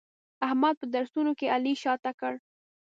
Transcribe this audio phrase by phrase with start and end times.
[0.47, 2.33] احمد په درسونو کې علي شاته کړ.